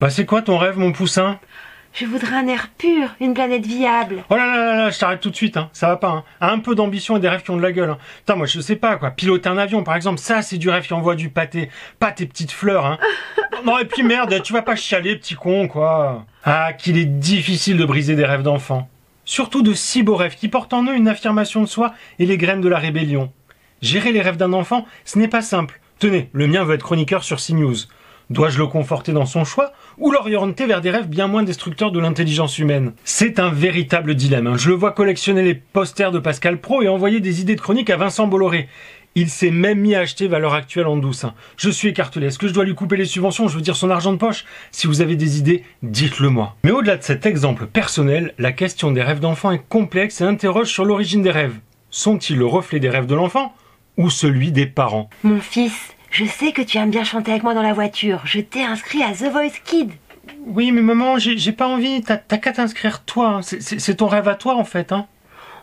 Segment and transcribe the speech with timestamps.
[0.00, 1.40] Bah c'est quoi ton rêve mon poussin?
[1.92, 4.22] Je voudrais un air pur, une planète viable.
[4.30, 5.70] Oh là là là là, je t'arrête tout de suite, hein.
[5.72, 6.08] ça va pas.
[6.08, 6.24] Hein.
[6.40, 7.90] Un peu d'ambition et des rêves qui ont de la gueule.
[7.90, 7.98] Hein.
[8.18, 10.86] Putain, moi je sais pas quoi, piloter un avion par exemple, ça c'est du rêve
[10.86, 12.86] qui envoie du pâté, pas tes petites fleurs.
[12.86, 12.98] Hein.
[13.64, 16.24] non et puis merde, tu vas pas chialer petit con quoi.
[16.44, 18.88] Ah qu'il est difficile de briser des rêves d'enfant.
[19.24, 22.38] Surtout de si beaux rêves qui portent en eux une affirmation de soi et les
[22.38, 23.32] graines de la rébellion.
[23.82, 25.80] Gérer les rêves d'un enfant, ce n'est pas simple.
[25.98, 27.74] Tenez, le mien veut être chroniqueur sur CNews.
[28.30, 31.98] Dois-je le conforter dans son choix ou l'orienter vers des rêves bien moins destructeurs de
[31.98, 32.92] l'intelligence humaine?
[33.02, 34.46] C'est un véritable dilemme.
[34.46, 34.56] Hein.
[34.56, 37.90] Je le vois collectionner les posters de Pascal Pro et envoyer des idées de chronique
[37.90, 38.68] à Vincent Bolloré.
[39.16, 41.24] Il s'est même mis à acheter valeur actuelle en douce.
[41.24, 41.34] Hein.
[41.56, 42.26] Je suis écartelé.
[42.26, 43.48] Est-ce que je dois lui couper les subventions?
[43.48, 44.44] Je veux dire son argent de poche?
[44.70, 46.54] Si vous avez des idées, dites-le moi.
[46.62, 50.68] Mais au-delà de cet exemple personnel, la question des rêves d'enfant est complexe et interroge
[50.68, 51.56] sur l'origine des rêves.
[51.90, 53.52] Sont-ils le reflet des rêves de l'enfant?
[53.98, 57.52] Ou celui des parents Mon fils, je sais que tu aimes bien chanter avec moi
[57.52, 58.22] dans la voiture.
[58.24, 59.90] Je t'ai inscrit à The Voice Kid.
[60.46, 62.02] Oui, mais maman, j'ai pas envie.
[62.02, 63.28] T'as qu'à t'inscrire toi.
[63.28, 63.40] Hein.
[63.42, 64.92] C'est ton rêve à toi, en fait.
[64.92, 65.06] Hein.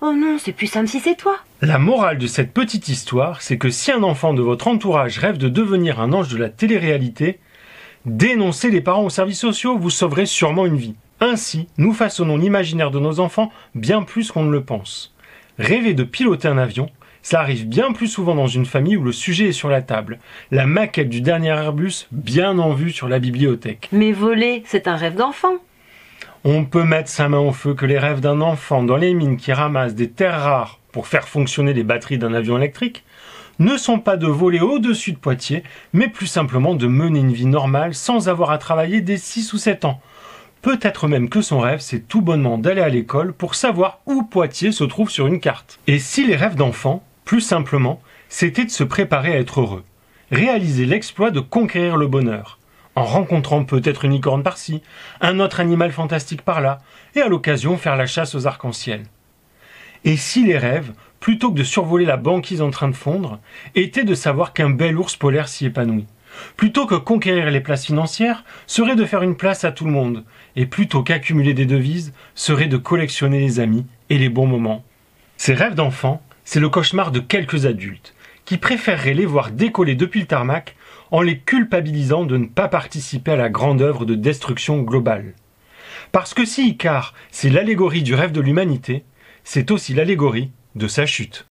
[0.00, 1.36] Oh non, c'est plus simple si c'est toi.
[1.60, 5.38] La morale de cette petite histoire, c'est que si un enfant de votre entourage rêve
[5.38, 7.38] de devenir un ange de la télé-réalité,
[8.04, 10.96] dénoncez les parents aux services sociaux, vous sauverez sûrement une vie.
[11.20, 15.14] Ainsi, nous façonnons l'imaginaire de nos enfants bien plus qu'on ne le pense.
[15.58, 16.90] Rêver de piloter un avion,
[17.22, 20.18] ça arrive bien plus souvent dans une famille où le sujet est sur la table.
[20.50, 23.88] La maquette du dernier Airbus bien en vue sur la bibliothèque.
[23.92, 25.54] Mais voler, c'est un rêve d'enfant.
[26.44, 29.36] On peut mettre sa main au feu que les rêves d'un enfant dans les mines
[29.36, 33.04] qui ramassent des terres rares pour faire fonctionner les batteries d'un avion électrique
[33.60, 37.46] ne sont pas de voler au-dessus de Poitiers, mais plus simplement de mener une vie
[37.46, 40.00] normale sans avoir à travailler dès 6 ou 7 ans.
[40.62, 44.72] Peut-être même que son rêve, c'est tout bonnement d'aller à l'école pour savoir où Poitiers
[44.72, 45.78] se trouve sur une carte.
[45.86, 49.84] Et si les rêves d'enfant plus simplement, c'était de se préparer à être heureux,
[50.30, 52.58] réaliser l'exploit de conquérir le bonheur,
[52.94, 54.82] en rencontrant peut-être une licorne par-ci,
[55.20, 56.80] un autre animal fantastique par-là,
[57.14, 59.04] et à l'occasion faire la chasse aux arcs-en-ciel.
[60.04, 63.38] Et si les rêves, plutôt que de survoler la banquise en train de fondre,
[63.74, 66.06] étaient de savoir qu'un bel ours polaire s'y épanouit
[66.56, 70.24] Plutôt que conquérir les places financières, serait de faire une place à tout le monde,
[70.56, 74.84] et plutôt qu'accumuler des devises, serait de collectionner les amis et les bons moments.
[75.36, 78.14] Ces rêves d'enfants, c'est le cauchemar de quelques adultes
[78.44, 80.76] qui préféreraient les voir décoller depuis le tarmac
[81.10, 85.34] en les culpabilisant de ne pas participer à la grande œuvre de destruction globale.
[86.10, 89.04] Parce que si Icar, c'est l'allégorie du rêve de l'humanité,
[89.44, 91.46] c'est aussi l'allégorie de sa chute.